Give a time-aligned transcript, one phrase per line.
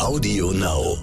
[0.00, 0.96] Audio Now.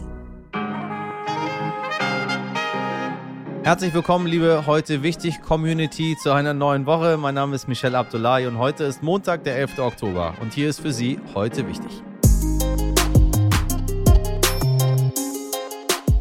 [3.63, 7.15] Herzlich willkommen, liebe heute wichtig Community, zu einer neuen Woche.
[7.15, 9.78] Mein Name ist Michel Abdullahi und heute ist Montag, der 11.
[9.78, 10.33] Oktober.
[10.41, 11.91] Und hier ist für Sie heute wichtig.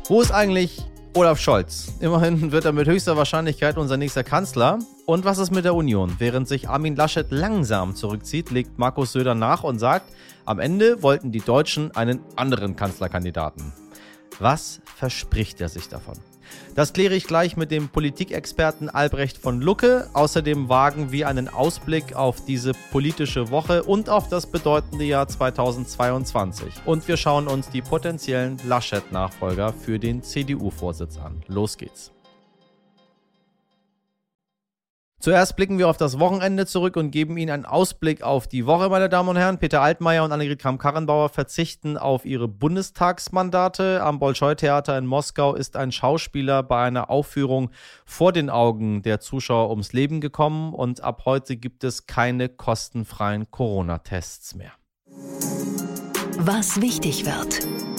[0.08, 0.84] Wo ist eigentlich
[1.14, 1.94] Olaf Scholz?
[2.00, 4.78] Immerhin wird er mit höchster Wahrscheinlichkeit unser nächster Kanzler.
[5.06, 6.16] Und was ist mit der Union?
[6.18, 10.12] Während sich Armin Laschet langsam zurückzieht, legt Markus Söder nach und sagt,
[10.44, 13.72] am Ende wollten die Deutschen einen anderen Kanzlerkandidaten.
[14.40, 16.16] Was verspricht er sich davon?
[16.74, 20.08] Das kläre ich gleich mit dem Politikexperten Albrecht von Lucke.
[20.12, 26.82] Außerdem wagen wir einen Ausblick auf diese politische Woche und auf das bedeutende Jahr 2022.
[26.84, 31.42] Und wir schauen uns die potenziellen Laschet-Nachfolger für den CDU-Vorsitz an.
[31.46, 32.15] Los geht's.
[35.18, 38.90] Zuerst blicken wir auf das Wochenende zurück und geben Ihnen einen Ausblick auf die Woche,
[38.90, 39.58] meine Damen und Herren.
[39.58, 44.02] Peter Altmaier und Annegret Kramp-Karrenbauer verzichten auf ihre Bundestagsmandate.
[44.02, 47.70] Am Bolschoi-Theater in Moskau ist ein Schauspieler bei einer Aufführung
[48.04, 53.50] vor den Augen der Zuschauer ums Leben gekommen und ab heute gibt es keine kostenfreien
[53.50, 54.72] Corona-Tests mehr.
[56.38, 57.95] Was wichtig wird.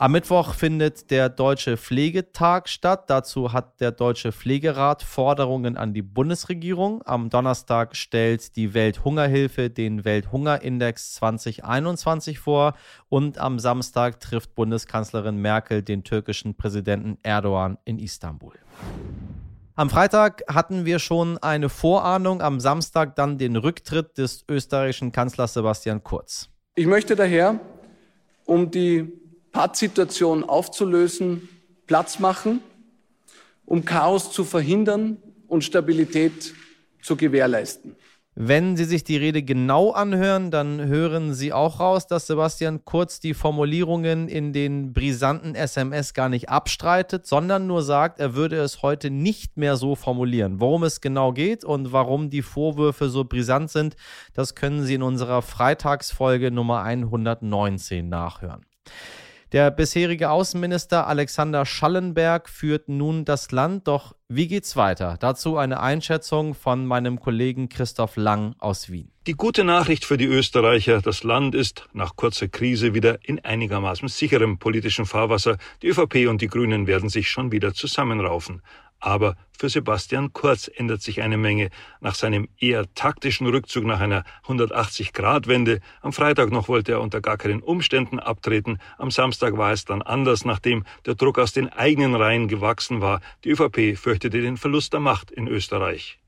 [0.00, 3.10] Am Mittwoch findet der Deutsche Pflegetag statt.
[3.10, 7.02] Dazu hat der Deutsche Pflegerat Forderungen an die Bundesregierung.
[7.04, 12.74] Am Donnerstag stellt die Welthungerhilfe den Welthungerindex 2021 vor.
[13.08, 18.54] Und am Samstag trifft Bundeskanzlerin Merkel den türkischen Präsidenten Erdogan in Istanbul.
[19.74, 25.54] Am Freitag hatten wir schon eine Vorahnung, am Samstag dann den Rücktritt des österreichischen Kanzlers
[25.54, 26.50] Sebastian Kurz.
[26.76, 27.58] Ich möchte daher,
[28.44, 29.17] um die
[29.52, 31.48] Pattsituation aufzulösen,
[31.86, 32.60] Platz machen,
[33.64, 36.54] um Chaos zu verhindern und Stabilität
[37.02, 37.96] zu gewährleisten.
[38.40, 43.18] Wenn Sie sich die Rede genau anhören, dann hören Sie auch raus, dass Sebastian Kurz
[43.18, 48.80] die Formulierungen in den brisanten SMS gar nicht abstreitet, sondern nur sagt, er würde es
[48.80, 50.60] heute nicht mehr so formulieren.
[50.60, 53.96] Worum es genau geht und warum die Vorwürfe so brisant sind,
[54.34, 58.67] das können Sie in unserer Freitagsfolge Nummer 119 nachhören.
[59.52, 65.16] Der bisherige Außenminister Alexander Schallenberg führt nun das Land, doch wie geht's weiter?
[65.18, 69.10] Dazu eine Einschätzung von meinem Kollegen Christoph Lang aus Wien.
[69.26, 74.08] Die gute Nachricht für die Österreicher, das Land ist nach kurzer Krise wieder in einigermaßen
[74.08, 75.56] sicherem politischen Fahrwasser.
[75.80, 78.60] Die ÖVP und die Grünen werden sich schon wieder zusammenraufen.
[79.00, 81.70] Aber für Sebastian Kurz ändert sich eine Menge.
[82.00, 87.36] Nach seinem eher taktischen Rückzug nach einer 180-Grad-Wende, am Freitag noch wollte er unter gar
[87.36, 92.14] keinen Umständen abtreten, am Samstag war es dann anders, nachdem der Druck aus den eigenen
[92.14, 93.20] Reihen gewachsen war.
[93.44, 96.18] Die ÖVP fürchtete den Verlust der Macht in Österreich.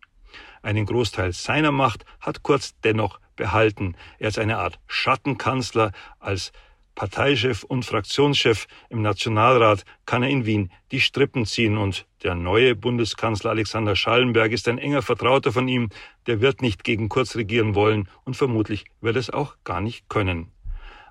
[0.62, 3.97] Einen Großteil seiner Macht hat Kurz dennoch behalten.
[4.19, 6.53] Er ist eine Art Schattenkanzler als
[7.00, 12.75] Parteichef und Fraktionschef im Nationalrat kann er in Wien die Strippen ziehen und der neue
[12.77, 15.89] Bundeskanzler Alexander Schallenberg ist ein enger Vertrauter von ihm,
[16.27, 20.53] der wird nicht gegen Kurz regieren wollen und vermutlich wird es auch gar nicht können.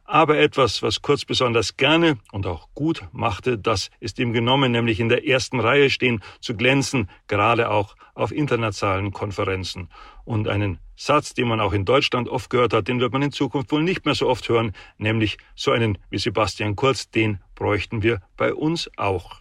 [0.04, 5.00] Aber etwas, was Kurz besonders gerne und auch gut machte, das ist ihm genommen, nämlich
[5.00, 9.90] in der ersten Reihe stehen, zu glänzen, gerade auch auf internationalen Konferenzen.
[10.24, 13.32] Und einen Satz, den man auch in Deutschland oft gehört hat, den wird man in
[13.32, 18.04] Zukunft wohl nicht mehr so oft hören, nämlich so einen wie Sebastian Kurz, den bräuchten
[18.04, 19.40] wir bei uns auch.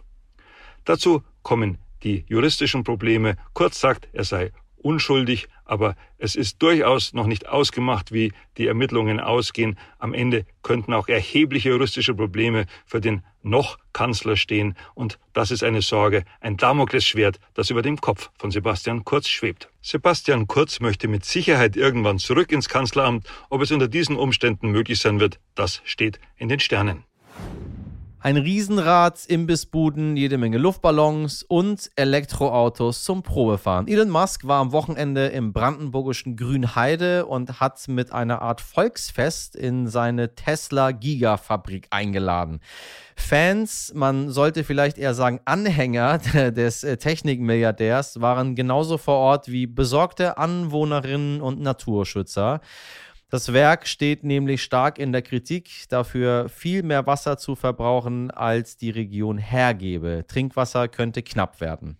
[0.85, 3.35] Dazu kommen die juristischen Probleme.
[3.53, 9.19] Kurz sagt, er sei unschuldig, aber es ist durchaus noch nicht ausgemacht, wie die Ermittlungen
[9.19, 9.77] ausgehen.
[9.99, 15.63] Am Ende könnten auch erhebliche juristische Probleme für den noch Kanzler stehen, und das ist
[15.63, 19.69] eine Sorge, ein Damoklesschwert, das über dem Kopf von Sebastian Kurz schwebt.
[19.81, 23.27] Sebastian Kurz möchte mit Sicherheit irgendwann zurück ins Kanzleramt.
[23.49, 27.05] Ob es unter diesen Umständen möglich sein wird, das steht in den Sternen.
[28.21, 33.87] Ein Riesenrad, Imbissbuden, jede Menge Luftballons und Elektroautos zum Probefahren.
[33.87, 39.87] Elon Musk war am Wochenende im brandenburgischen Grünheide und hat mit einer Art Volksfest in
[39.87, 42.59] seine Tesla Gigafabrik eingeladen.
[43.15, 46.17] Fans, man sollte vielleicht eher sagen Anhänger
[46.51, 52.59] des äh, Technikmilliardärs, waren genauso vor Ort wie besorgte Anwohnerinnen und Naturschützer.
[53.31, 58.75] Das Werk steht nämlich stark in der Kritik, dafür viel mehr Wasser zu verbrauchen, als
[58.75, 60.25] die Region hergebe.
[60.27, 61.97] Trinkwasser könnte knapp werden.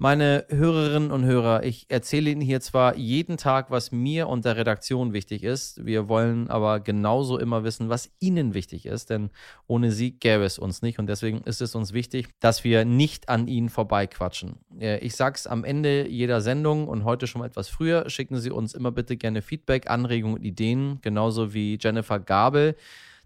[0.00, 4.56] Meine Hörerinnen und Hörer, ich erzähle Ihnen hier zwar jeden Tag, was mir und der
[4.56, 9.30] Redaktion wichtig ist, wir wollen aber genauso immer wissen, was Ihnen wichtig ist, denn
[9.66, 13.28] ohne Sie gäbe es uns nicht und deswegen ist es uns wichtig, dass wir nicht
[13.28, 14.60] an Ihnen vorbeiquatschen.
[14.78, 18.36] Äh, ich sage es am Ende jeder Sendung und heute schon mal etwas früher, schicken
[18.36, 22.76] Sie uns immer bitte gerne Feedback, Anregungen und Ideen, genauso wie Jennifer Gabel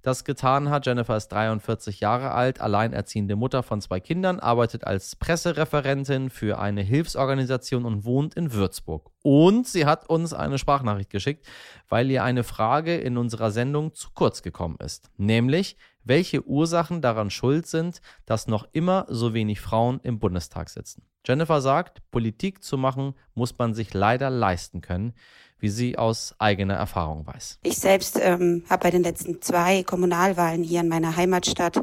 [0.03, 0.85] das getan hat.
[0.87, 6.83] Jennifer ist 43 Jahre alt, alleinerziehende Mutter von zwei Kindern, arbeitet als Pressereferentin für eine
[6.83, 9.11] Hilfsorganisation und wohnt in Würzburg.
[9.23, 11.47] Und sie hat uns eine Sprachnachricht geschickt,
[11.89, 15.11] weil ihr eine Frage in unserer Sendung zu kurz gekommen ist.
[15.17, 21.07] Nämlich, welche Ursachen daran schuld sind, dass noch immer so wenig Frauen im Bundestag sitzen.
[21.25, 25.15] Jennifer sagt, Politik zu machen muss man sich leider leisten können,
[25.63, 27.61] wie sie aus eigener Erfahrung weiß.
[27.63, 31.81] Ich selbst ähm, habe bei den letzten zwei Kommunalwahlen hier in meiner Heimatstadt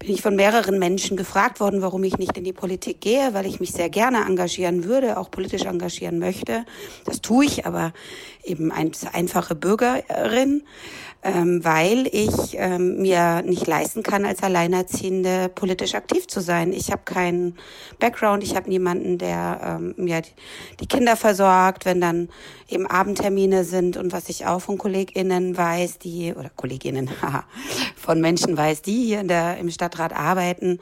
[0.00, 3.44] bin ich von mehreren Menschen gefragt worden, warum ich nicht in die Politik gehe, weil
[3.44, 6.64] ich mich sehr gerne engagieren würde, auch politisch engagieren möchte.
[7.04, 7.92] Das tue ich, aber
[8.42, 10.62] eben als einfache Bürgerin
[11.22, 16.72] ähm, weil ich ähm, mir nicht leisten kann, als Alleinerziehende politisch aktiv zu sein.
[16.72, 17.56] Ich habe keinen
[17.98, 20.22] Background, ich habe niemanden, der ähm, mir
[20.80, 22.28] die Kinder versorgt, wenn dann
[22.68, 27.10] eben Abendtermine sind und was ich auch von KollegInnen weiß, die, oder Kolleginnen,
[27.96, 30.78] von Menschen weiß, die hier in der, im Stadtrat arbeiten,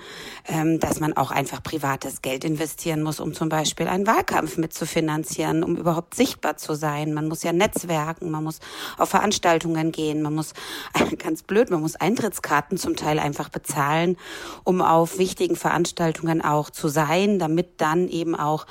[0.46, 5.64] ähm, dass man auch einfach privates Geld investieren muss, um zum Beispiel einen Wahlkampf mitzufinanzieren,
[5.64, 7.14] um überhaupt sichtbar zu sein.
[7.14, 8.60] Man muss ja netzwerken, man muss
[8.99, 10.52] auf Veranstaltungen gehen, man muss,
[11.19, 14.16] ganz blöd, man muss Eintrittskarten zum Teil einfach bezahlen,
[14.64, 18.66] um auf wichtigen Veranstaltungen auch zu sein, damit dann eben auch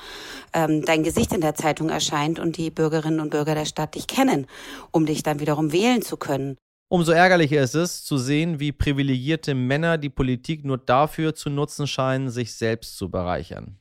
[0.52, 4.06] ähm, dein Gesicht in der Zeitung erscheint und die Bürgerinnen und Bürger der Stadt dich
[4.06, 4.46] kennen,
[4.92, 6.56] um dich dann wiederum wählen zu können.
[6.90, 11.86] Umso ärgerlicher ist es, zu sehen, wie privilegierte Männer die Politik nur dafür zu nutzen
[11.86, 13.78] scheinen, sich selbst zu bereichern.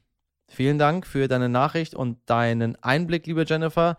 [0.49, 3.97] Vielen Dank für deine Nachricht und deinen Einblick, liebe Jennifer.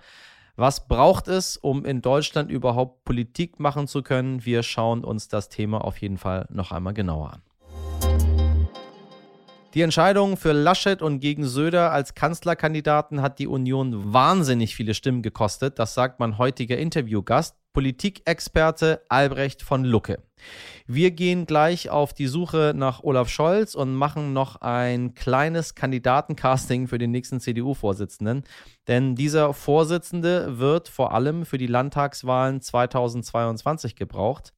[0.57, 4.45] Was braucht es, um in Deutschland überhaupt Politik machen zu können?
[4.45, 7.43] Wir schauen uns das Thema auf jeden Fall noch einmal genauer an.
[9.75, 15.21] Die Entscheidung für Laschet und gegen Söder als Kanzlerkandidaten hat die Union wahnsinnig viele Stimmen
[15.21, 15.79] gekostet.
[15.79, 20.23] Das sagt mein heutiger Interviewgast, Politikexperte Albrecht von Lucke.
[20.87, 26.89] Wir gehen gleich auf die Suche nach Olaf Scholz und machen noch ein kleines Kandidatencasting
[26.89, 28.45] für den nächsten CDU-Vorsitzenden.
[28.89, 34.55] Denn dieser Vorsitzende wird vor allem für die Landtagswahlen 2022 gebraucht.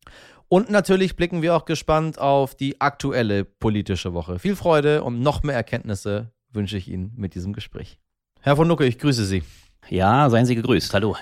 [0.53, 4.41] Und natürlich blicken wir auch gespannt auf die aktuelle politische Woche.
[4.41, 8.01] Viel Freude und noch mehr Erkenntnisse wünsche ich Ihnen mit diesem Gespräch.
[8.41, 9.45] Herr von Lucke, ich grüße Sie.
[9.89, 10.93] Ja, seien Sie gegrüßt.
[10.93, 11.17] Hallo.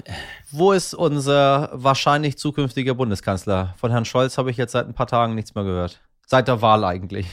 [0.50, 3.74] Wo ist unser wahrscheinlich zukünftiger Bundeskanzler?
[3.76, 6.00] Von Herrn Scholz habe ich jetzt seit ein paar Tagen nichts mehr gehört.
[6.26, 7.26] Seit der Wahl eigentlich.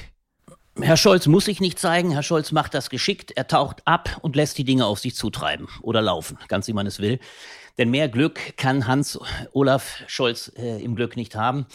[0.81, 2.11] Herr Scholz muss sich nicht zeigen.
[2.11, 3.31] Herr Scholz macht das geschickt.
[3.37, 6.87] Er taucht ab und lässt die Dinge auf sich zutreiben oder laufen, ganz wie man
[6.87, 7.19] es will.
[7.77, 9.19] Denn mehr Glück kann Hans
[9.51, 11.65] Olaf Scholz äh, im Glück nicht haben.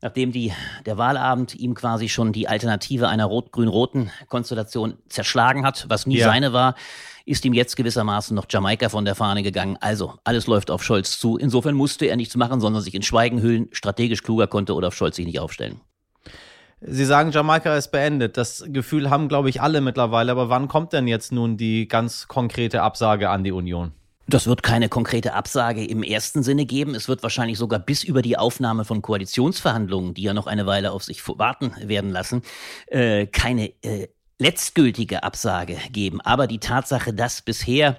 [0.00, 0.52] Nachdem die,
[0.86, 6.26] der Wahlabend ihm quasi schon die Alternative einer rot-grün-roten Konstellation zerschlagen hat, was nie ja.
[6.26, 6.76] seine war,
[7.26, 9.76] ist ihm jetzt gewissermaßen noch Jamaika von der Fahne gegangen.
[9.80, 11.36] Also, alles läuft auf Scholz zu.
[11.36, 13.68] Insofern musste er nichts machen, sondern sich in Schweigen hüllen.
[13.72, 15.80] Strategisch kluger konnte Olaf Scholz sich nicht aufstellen.
[16.80, 18.36] Sie sagen, Jamaika ist beendet.
[18.36, 20.30] Das Gefühl haben, glaube ich, alle mittlerweile.
[20.30, 23.92] Aber wann kommt denn jetzt nun die ganz konkrete Absage an die Union?
[24.30, 26.94] Das wird keine konkrete Absage im ersten Sinne geben.
[26.94, 30.92] Es wird wahrscheinlich sogar bis über die Aufnahme von Koalitionsverhandlungen, die ja noch eine Weile
[30.92, 32.42] auf sich warten werden lassen,
[32.88, 34.08] äh, keine äh,
[34.38, 36.20] letztgültige Absage geben.
[36.20, 37.98] Aber die Tatsache, dass bisher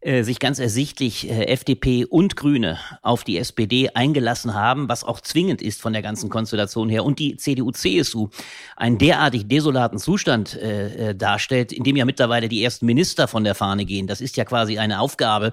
[0.00, 5.20] äh, sich ganz ersichtlich äh, FDP und Grüne auf die SPD eingelassen haben, was auch
[5.20, 8.28] zwingend ist von der ganzen Konstellation her, und die CDU-CSU
[8.76, 13.42] einen derartig desolaten Zustand äh, äh, darstellt, in dem ja mittlerweile die ersten Minister von
[13.42, 14.06] der Fahne gehen.
[14.06, 15.52] Das ist ja quasi eine Aufgabe,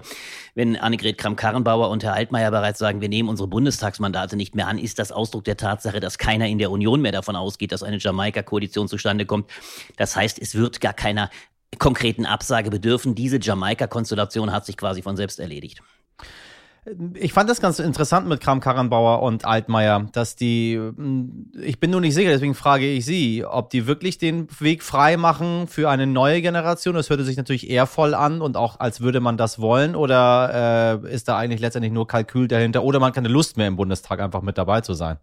[0.54, 4.78] wenn Annegret Kramp-Karrenbauer und Herr Altmaier bereits sagen, wir nehmen unsere Bundestagsmandate nicht mehr an,
[4.78, 7.98] ist das Ausdruck der Tatsache, dass keiner in der Union mehr davon ausgeht, dass eine
[7.98, 9.50] Jamaika-Koalition zustande kommt.
[9.96, 11.30] Das heißt, es wird gar keiner
[11.78, 13.14] konkreten Absage bedürfen.
[13.14, 15.82] Diese Jamaika-Konstellation hat sich quasi von selbst erledigt.
[17.14, 21.90] Ich fand das ganz interessant mit Kram Karrenbauer und Altmaier, dass die, hm, ich bin
[21.90, 25.90] nur nicht sicher, deswegen frage ich Sie, ob die wirklich den Weg frei machen für
[25.90, 26.94] eine neue Generation.
[26.94, 31.02] Das hörte sich natürlich eher voll an und auch als würde man das wollen oder
[31.04, 34.20] äh, ist da eigentlich letztendlich nur Kalkül dahinter oder man keine Lust mehr im Bundestag
[34.20, 35.16] einfach mit dabei zu sein?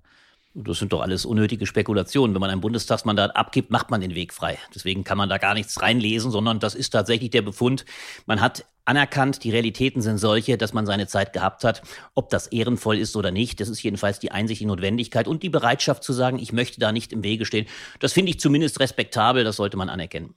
[0.56, 2.36] Das sind doch alles unnötige Spekulationen.
[2.36, 4.60] Wenn man ein Bundestagsmandat abgibt, macht man den Weg frei.
[4.74, 7.86] Deswegen kann man da gar nichts reinlesen, sondern das ist tatsächlich der Befund.
[8.28, 11.82] Man hat anerkannt, die Realitäten sind solche, dass man seine Zeit gehabt hat.
[12.14, 15.50] Ob das ehrenvoll ist oder nicht, das ist jedenfalls die Einsicht, die Notwendigkeit und die
[15.50, 17.66] Bereitschaft zu sagen, ich möchte da nicht im Wege stehen.
[18.00, 20.36] Das finde ich zumindest respektabel, das sollte man anerkennen.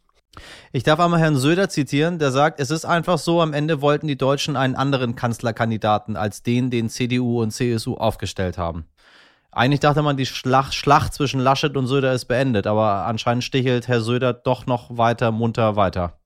[0.73, 4.07] Ich darf einmal Herrn Söder zitieren, der sagt, es ist einfach so, am Ende wollten
[4.07, 8.87] die Deutschen einen anderen Kanzlerkandidaten als den, den CDU und CSU aufgestellt haben.
[9.57, 13.89] Eigentlich dachte man, die Schlacht, Schlacht zwischen Laschet und Söder ist beendet, aber anscheinend stichelt
[13.89, 16.21] Herr Söder doch noch weiter munter weiter.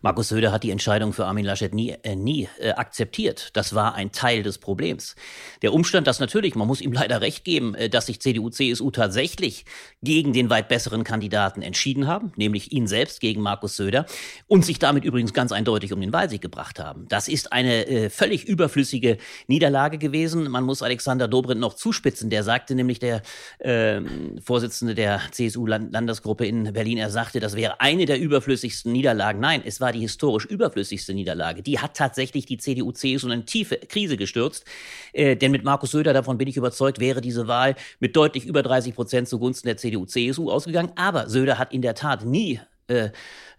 [0.00, 3.50] Markus Söder hat die Entscheidung für Armin Laschet nie, äh, nie äh, akzeptiert.
[3.54, 5.16] Das war ein Teil des Problems.
[5.62, 8.90] Der Umstand, dass natürlich, man muss ihm leider recht geben, äh, dass sich CDU, CSU
[8.90, 9.64] tatsächlich
[10.02, 14.06] gegen den weit besseren Kandidaten entschieden haben, nämlich ihn selbst gegen Markus Söder
[14.46, 17.06] und sich damit übrigens ganz eindeutig um den Wahlsieg gebracht haben.
[17.08, 20.48] Das ist eine äh, völlig überflüssige Niederlage gewesen.
[20.48, 22.30] Man muss Alexander Dobrindt noch zuspitzen.
[22.30, 23.22] Der sagte nämlich, der
[23.58, 24.00] äh,
[24.40, 29.40] Vorsitzende der CSU-Landesgruppe in Berlin, er sagte, das wäre eine der überflüssigsten Niederlagen.
[29.40, 31.62] Nein, es war war die historisch überflüssigste Niederlage.
[31.62, 34.66] Die hat tatsächlich die CDU, CSU in eine tiefe Krise gestürzt.
[35.14, 38.62] Äh, denn mit Markus Söder, davon bin ich überzeugt, wäre diese Wahl mit deutlich über
[38.62, 40.92] 30 Prozent zugunsten der CDU, CSU ausgegangen.
[40.96, 43.10] Aber Söder hat in der Tat nie äh,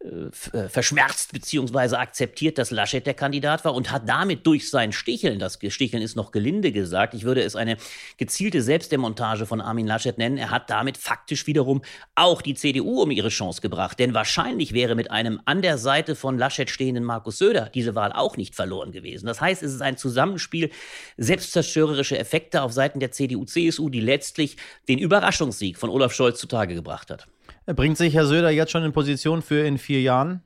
[0.02, 1.98] äh, verschmerzt bzw.
[1.98, 6.16] akzeptiert, dass Laschet der Kandidat war und hat damit durch sein Sticheln, das Sticheln ist
[6.16, 7.76] noch gelinde gesagt, ich würde es eine
[8.16, 11.82] gezielte Selbstdemontage von Armin Laschet nennen, er hat damit faktisch wiederum
[12.16, 14.00] auch die CDU um ihre Chance gebracht.
[14.00, 18.14] Denn wahrscheinlich wäre mit einem an der Seite von Laschet stehenden Markus Söder diese Wahl
[18.14, 19.26] auch nicht verloren gewesen.
[19.26, 20.70] Das heißt, es ist ein Zusammenspiel
[21.18, 24.56] selbstzerstörerische Effekte auf Seiten der CDU, CSU, die letztlich
[24.88, 27.28] den Überraschungssieg von Olaf Scholz zutage gebracht hat.
[27.76, 30.42] Bringt sich Herr Söder jetzt schon in Position für in vier Jahren?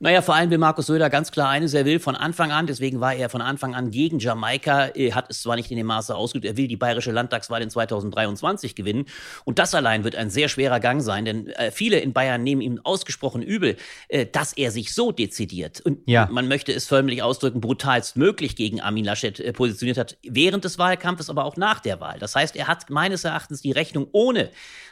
[0.00, 3.00] Naja, vor allem will Markus Söder ganz klar eines, er will von Anfang an, deswegen
[3.00, 6.14] war er von Anfang an gegen Jamaika, er hat es zwar nicht in dem Maße
[6.14, 9.06] ausgeübt, er will die bayerische Landtagswahl in 2023 gewinnen.
[9.44, 12.60] Und das allein wird ein sehr schwerer Gang sein, denn äh, viele in Bayern nehmen
[12.60, 13.76] ihm ausgesprochen übel,
[14.06, 16.28] äh, dass er sich so dezidiert und ja.
[16.30, 20.78] man möchte es förmlich ausdrücken, brutalst möglich gegen Armin Laschet äh, positioniert hat, während des
[20.78, 22.20] Wahlkampfes, aber auch nach der Wahl.
[22.20, 24.50] Das heißt, er hat meines Erachtens die Rechnung ohne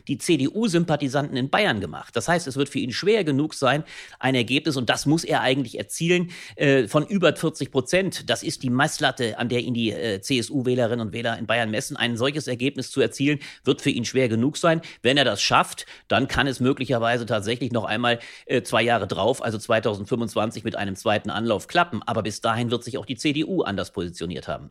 [0.08, 2.16] die CDU-Sympathisanten in Bayern gemacht.
[2.16, 3.84] Das heißt, es wird für ihn schwer genug sein,
[4.18, 8.30] ein Ergebnis, und das muss er eigentlich erzielen, äh, von über 40 Prozent.
[8.30, 11.96] Das ist die Messlatte, an der ihn die äh, CSU-Wählerinnen und Wähler in Bayern messen.
[11.96, 14.80] Ein solches Ergebnis zu erzielen, wird für ihn schwer genug sein.
[15.02, 19.42] Wenn er das schafft, dann kann es möglicherweise tatsächlich noch einmal äh, zwei Jahre drauf,
[19.42, 22.02] also 2025 mit einem zweiten Anlauf klappen.
[22.04, 24.70] Aber bis dahin wird sich auch die CDU anders positioniert haben.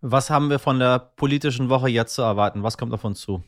[0.00, 2.62] Was haben wir von der politischen Woche jetzt zu erwarten?
[2.62, 3.42] Was kommt auf uns zu?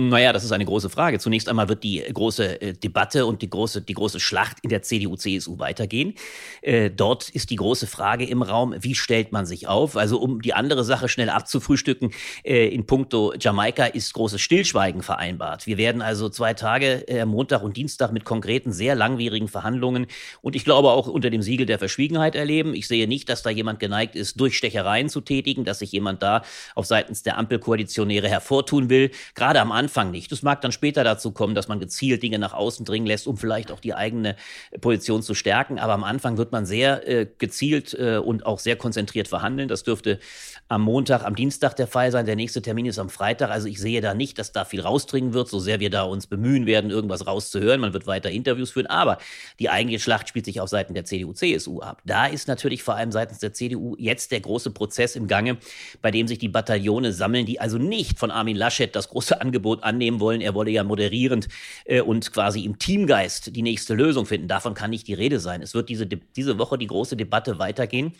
[0.00, 1.18] Naja, das ist eine große Frage.
[1.18, 4.82] Zunächst einmal wird die große äh, Debatte und die große, die große Schlacht in der
[4.82, 6.14] CDU-CSU weitergehen.
[6.62, 9.96] Äh, dort ist die große Frage im Raum, wie stellt man sich auf?
[9.96, 12.12] Also um die andere Sache schnell abzufrühstücken,
[12.44, 15.66] äh, in puncto Jamaika ist großes Stillschweigen vereinbart.
[15.66, 20.06] Wir werden also zwei Tage, Montag und Dienstag, mit konkreten, sehr langwierigen Verhandlungen
[20.42, 22.72] und ich glaube auch unter dem Siegel der Verschwiegenheit erleben.
[22.72, 26.42] Ich sehe nicht, dass da jemand geneigt ist, Durchstechereien zu tätigen, dass sich jemand da
[26.76, 29.10] auf seitens der Ampelkoalitionäre hervortun will.
[29.34, 30.30] Gerade am Anfang Anfang nicht.
[30.32, 33.38] Es mag dann später dazu kommen, dass man gezielt Dinge nach außen dringen lässt, um
[33.38, 34.36] vielleicht auch die eigene
[34.82, 35.78] Position zu stärken.
[35.78, 39.66] Aber am Anfang wird man sehr äh, gezielt äh, und auch sehr konzentriert verhandeln.
[39.66, 40.18] Das dürfte
[40.68, 42.26] am Montag, am Dienstag der Fall sein.
[42.26, 43.50] Der nächste Termin ist am Freitag.
[43.50, 46.26] Also ich sehe da nicht, dass da viel rausdringen wird, so sehr wir da uns
[46.26, 47.80] bemühen werden, irgendwas rauszuhören.
[47.80, 48.88] Man wird weiter Interviews führen.
[48.88, 49.16] Aber
[49.58, 52.02] die eigentliche Schlacht spielt sich auf Seiten der CDU, CSU ab.
[52.04, 55.56] Da ist natürlich vor allem seitens der CDU jetzt der große Prozess im Gange,
[56.02, 59.77] bei dem sich die Bataillone sammeln, die also nicht von Armin Laschet das große Angebot
[59.82, 60.40] Angebot annehmen wollen.
[60.40, 61.48] Er wolle ja moderierend
[61.84, 64.48] äh, und quasi im Teamgeist die nächste Lösung finden.
[64.48, 65.62] Davon kann nicht die Rede sein.
[65.62, 68.12] Es wird diese, diese Woche die große Debatte weitergehen,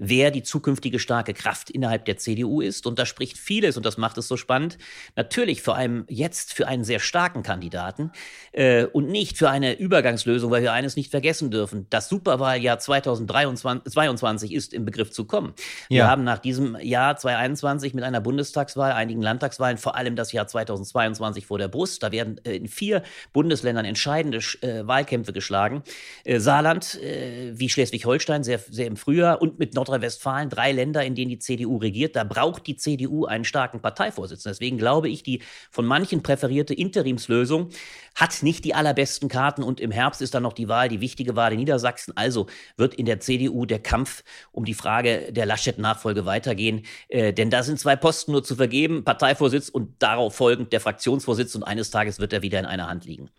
[0.00, 2.86] wer die zukünftige starke Kraft innerhalb der CDU ist.
[2.86, 4.78] Und da spricht vieles, und das macht es so spannend,
[5.16, 8.10] natürlich vor allem jetzt für einen sehr starken Kandidaten
[8.52, 11.86] äh, und nicht für eine Übergangslösung, weil wir eines nicht vergessen dürfen.
[11.90, 15.54] Das Superwahljahr 2022 ist im Begriff zu kommen.
[15.88, 15.96] Ja.
[15.96, 20.46] Wir haben nach diesem Jahr 2021 mit einer Bundestagswahl, einigen Landtagswahlen, vor allem das Jahr
[20.46, 22.02] 2022, 2022 vor der Brust.
[22.02, 23.02] Da werden äh, in vier
[23.32, 25.82] Bundesländern entscheidende äh, Wahlkämpfe geschlagen.
[26.24, 31.14] Äh, Saarland äh, wie Schleswig-Holstein sehr, sehr im Frühjahr und mit Nordrhein-Westfalen drei Länder, in
[31.14, 32.16] denen die CDU regiert.
[32.16, 34.54] Da braucht die CDU einen starken Parteivorsitzenden.
[34.54, 37.70] Deswegen glaube ich, die von manchen präferierte Interimslösung
[38.14, 41.36] hat nicht die allerbesten Karten und im Herbst ist dann noch die Wahl, die wichtige
[41.36, 42.16] Wahl in Niedersachsen.
[42.16, 46.82] Also wird in der CDU der Kampf um die Frage der Laschet-Nachfolge weitergehen.
[47.08, 51.54] Äh, denn da sind zwei Posten nur zu vergeben, Parteivorsitz und darauf folgend der Fraktionsvorsitz
[51.54, 53.30] und eines Tages wird er wieder in einer Hand liegen.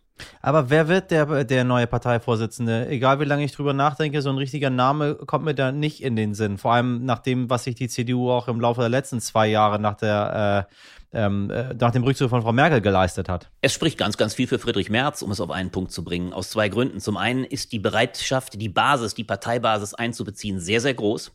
[0.41, 2.87] Aber wer wird der, der neue Parteivorsitzende?
[2.87, 6.15] Egal wie lange ich drüber nachdenke, so ein richtiger Name kommt mir da nicht in
[6.15, 6.57] den Sinn.
[6.57, 9.79] Vor allem nach dem, was sich die CDU auch im Laufe der letzten zwei Jahre
[9.79, 10.73] nach der äh,
[11.13, 13.49] ähm, äh, nach dem Rückzug von Frau Merkel geleistet hat.
[13.61, 16.33] Es spricht ganz, ganz viel für Friedrich Merz, um es auf einen Punkt zu bringen,
[16.33, 16.99] aus zwei Gründen.
[16.99, 21.31] Zum einen ist die Bereitschaft, die Basis, die Parteibasis einzubeziehen, sehr, sehr groß.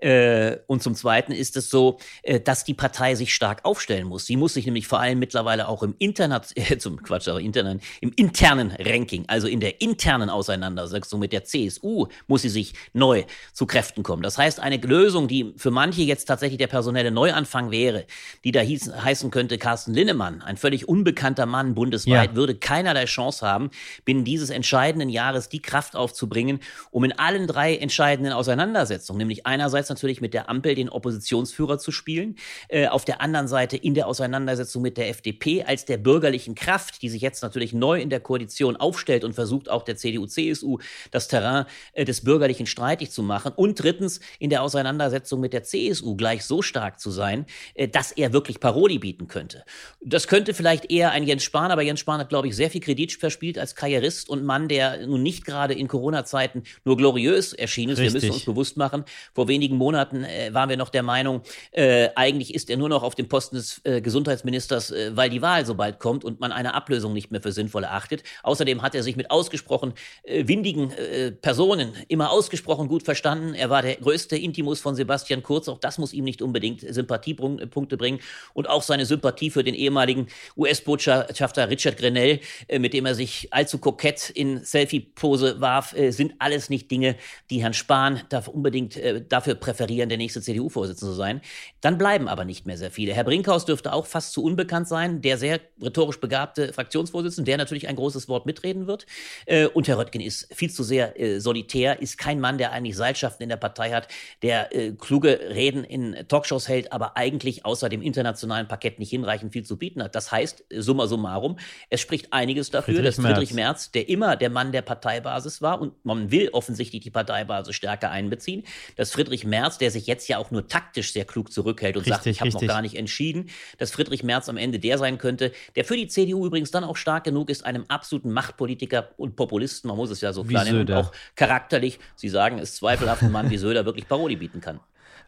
[0.00, 4.26] Äh, und zum Zweiten ist es so, äh, dass die Partei sich stark aufstellen muss.
[4.26, 7.80] Sie muss sich nämlich vor allem mittlerweile auch im Internet, äh, zum Quatsch, aber internen,
[8.00, 13.24] im internen Ranking, also in der internen Auseinandersetzung mit der CSU, muss sie sich neu
[13.52, 14.22] zu Kräften kommen.
[14.22, 18.06] Das heißt, eine Lösung, die für manche jetzt tatsächlich der personelle Neuanfang wäre,
[18.44, 22.36] die da hieß, heißen könnte, Carsten Linnemann, ein völlig unbekannter Mann bundesweit, ja.
[22.36, 23.70] würde keinerlei Chance haben,
[24.04, 29.89] binnen dieses entscheidenden Jahres die Kraft aufzubringen, um in allen drei entscheidenden Auseinandersetzungen, nämlich einerseits
[29.90, 32.36] natürlich mit der Ampel den Oppositionsführer zu spielen,
[32.68, 37.02] äh, auf der anderen Seite in der Auseinandersetzung mit der FDP als der bürgerlichen Kraft,
[37.02, 40.78] die sich jetzt natürlich neu in der Koalition aufstellt und versucht auch der CDU, CSU
[41.10, 45.64] das Terrain äh, des Bürgerlichen streitig zu machen und drittens in der Auseinandersetzung mit der
[45.64, 49.64] CSU gleich so stark zu sein, äh, dass er wirklich Paroli bieten könnte.
[50.00, 52.80] Das könnte vielleicht eher ein Jens Spahn, aber Jens Spahn hat, glaube ich, sehr viel
[52.80, 57.92] Kredit verspielt als Karrierist und Mann, der nun nicht gerade in Corona-Zeiten nur gloriös erschienen
[57.92, 57.98] ist.
[57.98, 58.14] Richtig.
[58.14, 59.04] Wir müssen uns bewusst machen,
[59.34, 63.02] vor wenigen Monaten äh, waren wir noch der Meinung, äh, eigentlich ist er nur noch
[63.02, 66.52] auf dem Posten des äh, Gesundheitsministers, äh, weil die Wahl so bald kommt und man
[66.52, 68.22] eine Ablösung nicht mehr für sinnvoll erachtet.
[68.42, 73.54] Außerdem hat er sich mit ausgesprochen äh, windigen äh, Personen immer ausgesprochen gut verstanden.
[73.54, 75.68] Er war der größte Intimus von Sebastian Kurz.
[75.68, 78.20] Auch das muss ihm nicht unbedingt Sympathiepunkte bringen.
[78.52, 82.40] Und auch seine Sympathie für den ehemaligen US-Botschafter Richard Grenell,
[82.78, 87.16] mit dem er sich allzu kokett in Selfie-Pose warf, sind alles nicht Dinge,
[87.48, 91.40] die Herrn Spahn darf unbedingt dafür präferieren, der nächste CDU-Vorsitzende zu sein.
[91.80, 93.14] Dann bleiben aber nicht mehr sehr viele.
[93.14, 97.86] Herr Brinkhaus dürfte auch fast zu unbekannt sein, der sehr rhetorisch begabte Fraktionsvorsitzende, der natürlich
[97.86, 99.06] ein großes Wort mitreden wird.
[99.46, 102.96] Äh, und Herr Röttgen ist viel zu sehr äh, solitär, ist kein Mann, der eigentlich
[102.96, 104.08] Seilschaften in der Partei hat,
[104.42, 109.52] der äh, kluge Reden in Talkshows hält, aber eigentlich außer dem internationalen Parkett nicht hinreichend
[109.52, 110.16] viel zu bieten hat.
[110.16, 111.58] Das heißt, summa summarum,
[111.90, 115.80] es spricht einiges dafür, Friedrich dass Friedrich Merz, der immer der Mann der Parteibasis war
[115.80, 118.64] und man will offensichtlich die Parteibasis stärker einbeziehen,
[118.96, 122.14] dass Friedrich Merz, der sich jetzt ja auch nur taktisch sehr klug zurückhält und richtig,
[122.14, 125.52] sagt, ich habe noch gar nicht entschieden, dass Friedrich Merz am Ende der sein könnte,
[125.76, 129.88] der für die CDU übrigens dann auch stark genug ist, einem absoluten Machtpolitiker und Populisten,
[129.88, 133.32] man muss es ja so klar nennen, und auch charakterlich, Sie sagen es zweifelhaft, ein
[133.32, 134.80] Mann wie Söder wirklich Paroli bieten kann.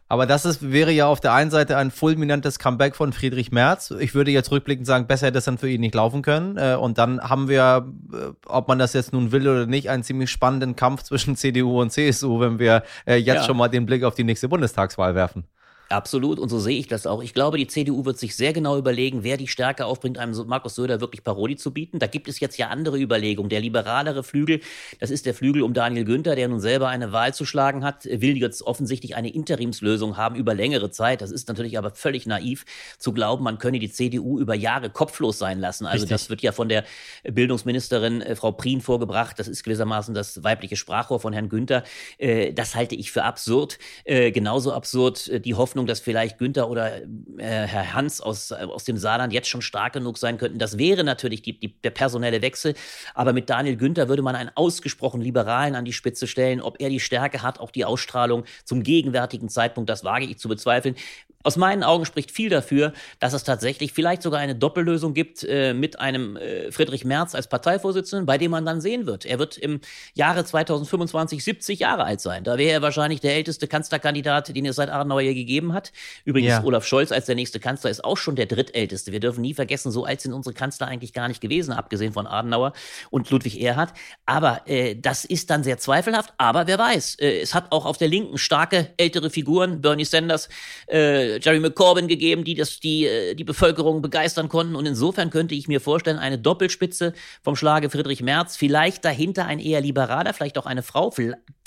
[0.09, 3.91] Aber das ist, wäre ja auf der einen Seite ein fulminantes Comeback von Friedrich Merz.
[3.91, 6.57] Ich würde jetzt rückblickend sagen, besser hätte es dann für ihn nicht laufen können.
[6.57, 10.03] Äh, und dann haben wir, äh, ob man das jetzt nun will oder nicht, einen
[10.03, 13.43] ziemlich spannenden Kampf zwischen CDU und CSU, wenn wir äh, jetzt ja.
[13.43, 15.45] schon mal den Blick auf die nächste Bundestagswahl werfen.
[15.89, 17.21] Absolut, und so sehe ich das auch.
[17.21, 20.75] Ich glaube, die CDU wird sich sehr genau überlegen, wer die Stärke aufbringt, einem Markus
[20.75, 21.99] Söder wirklich Paroli zu bieten.
[21.99, 23.49] Da gibt es jetzt ja andere Überlegungen.
[23.49, 24.61] Der liberalere Flügel,
[24.99, 28.05] das ist der Flügel um Daniel Günther, der nun selber eine Wahl zu schlagen hat,
[28.05, 31.21] will jetzt offensichtlich eine Interimslösung haben über längere Zeit.
[31.21, 32.65] Das ist natürlich aber völlig naiv
[32.97, 35.85] zu glauben, man könne die CDU über Jahre kopflos sein lassen.
[35.85, 36.09] Also Richtig.
[36.09, 36.83] das wird ja von der
[37.23, 39.39] Bildungsministerin äh, Frau Prien vorgebracht.
[39.39, 41.83] Das ist gewissermaßen das weibliche Sprachrohr von Herrn Günther.
[42.17, 43.77] Äh, das halte ich für absurd.
[44.03, 47.03] Äh, genauso absurd die Hoffnung, Hoffnung, dass vielleicht Günther oder äh,
[47.37, 50.59] Herr Hans aus, äh, aus dem Saarland jetzt schon stark genug sein könnten.
[50.59, 52.73] Das wäre natürlich die, die, der personelle Wechsel.
[53.13, 56.61] Aber mit Daniel Günther würde man einen ausgesprochen Liberalen an die Spitze stellen.
[56.61, 60.47] Ob er die Stärke hat, auch die Ausstrahlung zum gegenwärtigen Zeitpunkt, das wage ich zu
[60.47, 60.95] bezweifeln.
[61.43, 65.73] Aus meinen Augen spricht viel dafür, dass es tatsächlich vielleicht sogar eine Doppellösung gibt äh,
[65.73, 69.25] mit einem äh, Friedrich Merz als Parteivorsitzenden, bei dem man dann sehen wird.
[69.25, 69.81] Er wird im
[70.13, 72.43] Jahre 2025 70 Jahre alt sein.
[72.43, 75.91] Da wäre er wahrscheinlich der älteste Kanzlerkandidat, den es seit Adenauer je gegeben hat.
[76.23, 76.63] Übrigens, ja.
[76.63, 79.11] Olaf Scholz als der nächste Kanzler ist auch schon der drittälteste.
[79.11, 82.25] Wir dürfen nie vergessen, so alt sind unsere Kanzler eigentlich gar nicht gewesen, abgesehen von
[82.27, 82.73] Adenauer
[83.09, 83.93] und Ludwig Erhard.
[84.25, 86.33] Aber äh, das ist dann sehr zweifelhaft.
[86.37, 90.49] Aber wer weiß, äh, es hat auch auf der Linken starke ältere Figuren, Bernie Sanders,
[90.87, 94.75] äh, Jeremy Corbyn gegeben, die das, die, äh, die Bevölkerung begeistern konnten.
[94.75, 99.59] Und insofern könnte ich mir vorstellen, eine Doppelspitze vom Schlage Friedrich Merz, vielleicht dahinter ein
[99.59, 101.11] eher liberaler, vielleicht auch eine Frau,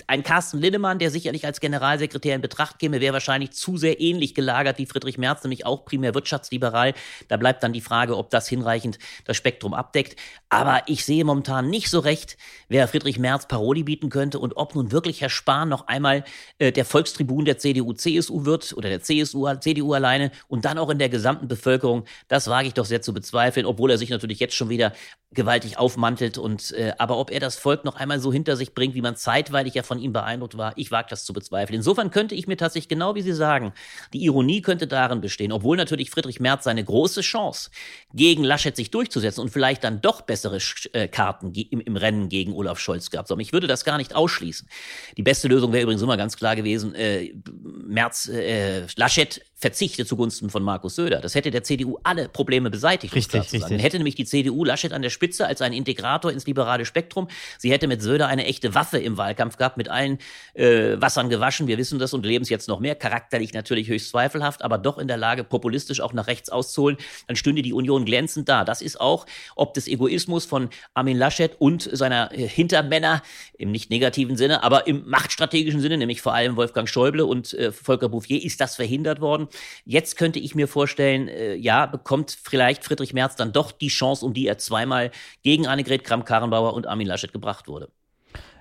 [0.06, 4.34] ein Carsten Linnemann, der sicherlich als Generalsekretär in Betracht käme, wäre wahrscheinlich zu sehr ähnlich
[4.34, 6.94] gelagert wie Friedrich Merz, nämlich auch primär wirtschaftsliberal.
[7.28, 10.16] Da bleibt dann die Frage, ob das hinreichend das Spektrum abdeckt.
[10.48, 12.36] Aber ich sehe momentan nicht so recht,
[12.68, 16.24] wer Friedrich Merz Paroli bieten könnte und ob nun wirklich Herr Spahn noch einmal
[16.58, 20.98] äh, der Volkstribun der CDU-CSU wird oder der CSU, CDU alleine und dann auch in
[20.98, 22.04] der gesamten Bevölkerung.
[22.28, 24.92] Das wage ich doch sehr zu bezweifeln, obwohl er sich natürlich jetzt schon wieder
[25.32, 28.94] gewaltig aufmantelt und äh, aber ob er das Volk noch einmal so hinter sich bringt,
[28.94, 31.76] wie man zeitweilig ja von ihm beeindruckt war, ich wage das zu bezweifeln.
[31.76, 33.72] Insofern könnte ich mir tatsächlich genau wie Sie sagen,
[34.12, 37.70] die Ironie könnte darin bestehen, obwohl natürlich Friedrich Merz seine große Chance
[38.14, 40.58] gegen Laschet sich durchzusetzen und vielleicht dann doch bessere
[40.92, 43.40] äh, Karten im, im, Rennen gegen Olaf Scholz haben.
[43.40, 44.68] Ich würde das gar nicht ausschließen.
[45.16, 50.04] Die beste Lösung wäre übrigens immer ganz klar gewesen, äh, Merz, äh, Laschet just verzichte
[50.04, 51.20] zugunsten von Markus Söder.
[51.20, 53.14] Das hätte der CDU alle Probleme beseitigt.
[53.14, 53.62] Richtig, richtig.
[53.62, 57.28] Dann hätte nämlich die CDU Laschet an der Spitze als ein Integrator ins liberale Spektrum.
[57.56, 60.18] Sie hätte mit Söder eine echte Waffe im Wahlkampf gehabt, mit allen
[60.52, 61.68] äh, Wassern gewaschen.
[61.68, 62.94] Wir wissen das und leben es jetzt noch mehr.
[62.96, 66.98] Charakterlich natürlich höchst zweifelhaft, aber doch in der Lage, populistisch auch nach rechts auszuholen.
[67.26, 68.62] Dann stünde die Union glänzend da.
[68.62, 73.22] Das ist auch, ob des Egoismus von Armin Laschet und seiner äh, Hintermänner
[73.56, 77.72] im nicht negativen Sinne, aber im machtstrategischen Sinne, nämlich vor allem Wolfgang Schäuble und äh,
[77.72, 79.45] Volker Bouffier, ist das verhindert worden.
[79.84, 84.24] Jetzt könnte ich mir vorstellen, äh, ja, bekommt vielleicht Friedrich Merz dann doch die Chance,
[84.24, 85.10] um die er zweimal
[85.42, 87.88] gegen Annegret Kramp-Karrenbauer und Armin Laschet gebracht wurde.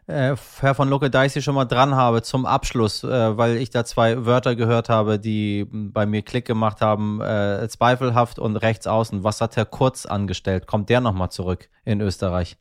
[0.08, 3.58] Äh, Herr von Lucke, da ich Sie schon mal dran habe zum Abschluss, äh, weil
[3.58, 8.56] ich da zwei Wörter gehört habe, die bei mir Klick gemacht haben, äh, zweifelhaft und
[8.58, 9.24] rechts außen.
[9.24, 10.68] Was hat Herr Kurz angestellt?
[10.68, 12.58] Kommt der nochmal zurück in Österreich?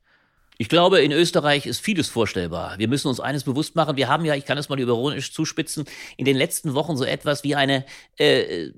[0.56, 2.78] Ich glaube, in Österreich ist vieles vorstellbar.
[2.78, 3.96] Wir müssen uns eines bewusst machen.
[3.96, 5.84] Wir haben ja, ich kann es mal ironisch zuspitzen,
[6.16, 7.84] in den letzten Wochen so etwas wie eine
[8.18, 8.70] äh,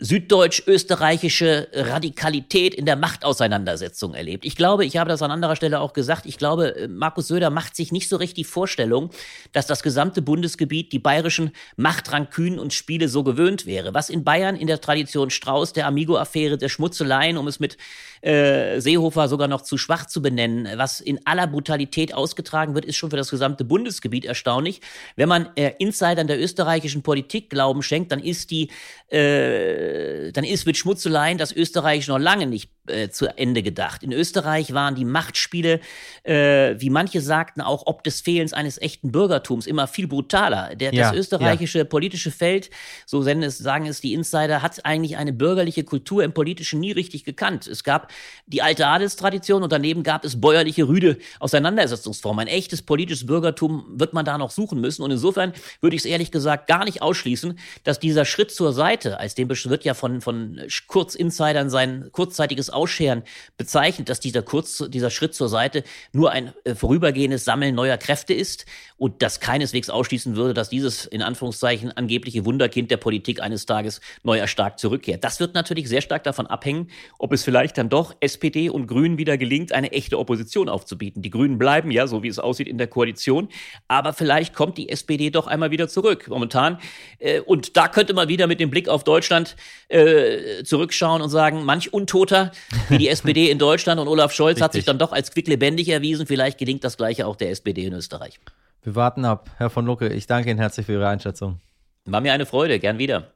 [0.00, 4.44] süddeutsch-österreichische Radikalität in der Machtauseinandersetzung erlebt.
[4.44, 7.50] Ich glaube, ich habe das an anderer Stelle auch gesagt, ich glaube, äh, Markus Söder
[7.50, 9.10] macht sich nicht so recht die Vorstellung,
[9.52, 13.94] dass das gesamte Bundesgebiet die bayerischen Machtrankünen und Spiele so gewöhnt wäre.
[13.94, 17.76] Was in Bayern in der Tradition Strauß, der Amigo-Affäre, der Schmutzeleien, um es mit
[18.20, 22.96] äh, Seehofer sogar noch zu schwach zu benennen, was in aller Brutalität ausgetragen wird, ist
[22.96, 24.80] schon für das gesamte Bundesgebiet erstaunlich.
[25.16, 28.70] Wenn man äh, Insidern der österreichischen Politik Glauben schenkt, dann ist die,
[29.10, 29.87] äh,
[30.32, 34.02] dann ist mit Schmutzeleien das Österreich noch lange nicht äh, zu Ende gedacht.
[34.02, 35.80] In Österreich waren die Machtspiele,
[36.24, 40.74] äh, wie manche sagten, auch ob des Fehlens eines echten Bürgertums immer viel brutaler.
[40.74, 41.84] Der, ja, das österreichische ja.
[41.84, 42.70] politische Feld,
[43.06, 47.24] so es, sagen es die Insider, hat eigentlich eine bürgerliche Kultur im Politischen nie richtig
[47.24, 47.66] gekannt.
[47.66, 48.10] Es gab
[48.46, 52.46] die alte Adelstradition und daneben gab es bäuerliche rüde Auseinandersetzungsformen.
[52.46, 55.02] Ein echtes politisches Bürgertum wird man da noch suchen müssen.
[55.02, 59.18] Und insofern würde ich es ehrlich gesagt gar nicht ausschließen, dass dieser Schritt zur Seite,
[59.18, 59.48] als dem
[59.78, 63.22] wird ja von, von Kurzinsidern sein kurzzeitiges Ausscheren
[63.56, 68.34] bezeichnet, dass dieser, Kurz, dieser Schritt zur Seite nur ein äh, vorübergehendes Sammeln neuer Kräfte
[68.34, 73.66] ist und das keineswegs ausschließen würde, dass dieses in Anführungszeichen angebliche Wunderkind der Politik eines
[73.66, 75.22] Tages neu erstarkt zurückkehrt.
[75.22, 79.16] Das wird natürlich sehr stark davon abhängen, ob es vielleicht dann doch SPD und Grünen
[79.16, 81.22] wieder gelingt, eine echte Opposition aufzubieten.
[81.22, 83.48] Die Grünen bleiben ja, so wie es aussieht, in der Koalition,
[83.86, 86.26] aber vielleicht kommt die SPD doch einmal wieder zurück.
[86.26, 86.78] Momentan
[87.20, 89.54] äh, und da könnte man wieder mit dem Blick auf Deutschland
[89.88, 92.52] äh, zurückschauen und sagen, manch Untoter
[92.88, 94.64] wie die SPD in Deutschland und Olaf Scholz Richtig.
[94.64, 96.26] hat sich dann doch als quicklebendig erwiesen.
[96.26, 98.38] Vielleicht gelingt das Gleiche auch der SPD in Österreich.
[98.82, 99.50] Wir warten ab.
[99.56, 101.60] Herr von Lucke, ich danke Ihnen herzlich für Ihre Einschätzung.
[102.04, 102.78] War mir eine Freude.
[102.78, 103.32] Gern wieder.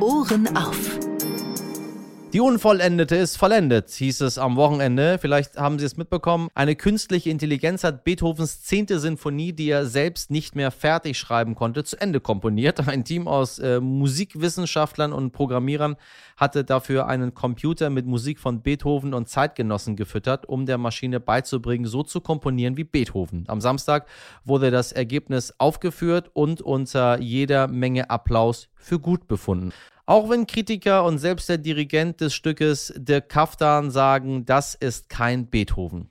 [0.00, 0.99] Ohren auf.
[2.32, 5.18] Die Unvollendete ist vollendet, hieß es am Wochenende.
[5.18, 6.48] Vielleicht haben Sie es mitbekommen.
[6.54, 11.82] Eine künstliche Intelligenz hat Beethovens zehnte Sinfonie, die er selbst nicht mehr fertig schreiben konnte,
[11.82, 12.86] zu Ende komponiert.
[12.88, 15.96] Ein Team aus äh, Musikwissenschaftlern und Programmierern
[16.36, 21.86] hatte dafür einen Computer mit Musik von Beethoven und Zeitgenossen gefüttert, um der Maschine beizubringen,
[21.86, 23.42] so zu komponieren wie Beethoven.
[23.48, 24.06] Am Samstag
[24.44, 29.72] wurde das Ergebnis aufgeführt und unter jeder Menge Applaus für gut befunden.
[30.10, 35.46] Auch wenn Kritiker und selbst der Dirigent des Stückes Dirk Kaftan sagen, das ist kein
[35.46, 36.10] Beethoven.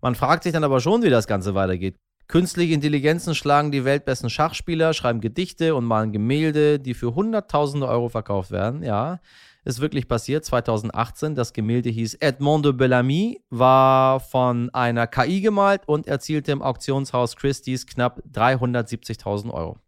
[0.00, 1.94] Man fragt sich dann aber schon, wie das Ganze weitergeht.
[2.26, 8.08] Künstliche Intelligenzen schlagen die weltbesten Schachspieler, schreiben Gedichte und malen Gemälde, die für Hunderttausende Euro
[8.08, 8.82] verkauft werden.
[8.82, 9.20] Ja,
[9.64, 10.44] ist wirklich passiert.
[10.44, 16.62] 2018, das Gemälde hieß Edmond de Bellamy, war von einer KI gemalt und erzielte im
[16.62, 19.78] Auktionshaus Christie's knapp 370.000 Euro.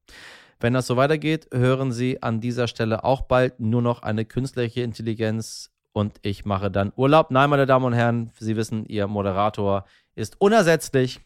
[0.61, 4.83] Wenn das so weitergeht, hören Sie an dieser Stelle auch bald nur noch eine künstliche
[4.83, 7.31] Intelligenz und ich mache dann Urlaub.
[7.31, 11.21] Nein, meine Damen und Herren, Sie wissen, Ihr Moderator ist unersetzlich.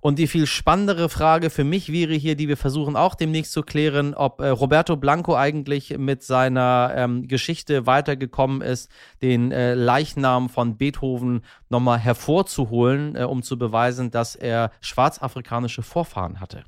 [0.00, 3.62] Und die viel spannendere Frage für mich wäre hier, die wir versuchen auch demnächst zu
[3.62, 10.48] klären, ob äh, Roberto Blanco eigentlich mit seiner ähm, Geschichte weitergekommen ist, den äh, Leichnam
[10.48, 16.64] von Beethoven nochmal hervorzuholen, äh, um zu beweisen, dass er schwarzafrikanische Vorfahren hatte.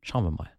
[0.00, 0.53] Schauen wir mal.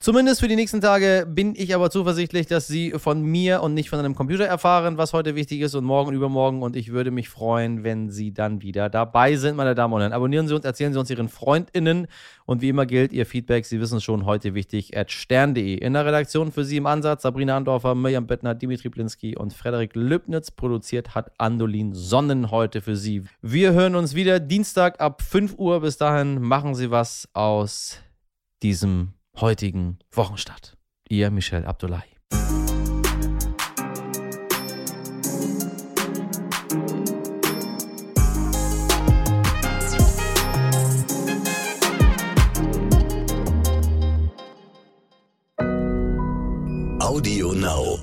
[0.00, 3.90] Zumindest für die nächsten Tage bin ich aber zuversichtlich, dass Sie von mir und nicht
[3.90, 6.62] von einem Computer erfahren, was heute wichtig ist und morgen und übermorgen.
[6.62, 10.12] Und ich würde mich freuen, wenn Sie dann wieder dabei sind, meine Damen und Herren.
[10.12, 12.06] Abonnieren Sie uns, erzählen Sie uns Ihren FreundInnen.
[12.46, 15.74] Und wie immer gilt Ihr Feedback, Sie wissen schon, heute wichtig, at stern.de.
[15.74, 19.96] In der Redaktion für Sie im Ansatz Sabrina Andorfer, Mirjam Bettner, Dimitri Blinski und Frederik
[19.96, 20.52] Lübnitz.
[20.52, 23.24] Produziert hat Andolin Sonnen heute für Sie.
[23.42, 25.80] Wir hören uns wieder Dienstag ab 5 Uhr.
[25.80, 27.98] Bis dahin machen Sie was aus
[28.62, 30.76] diesem heutigen Wochenstart.
[31.08, 32.02] Ihr Michel Abdullahi.
[47.00, 47.97] Audio Now.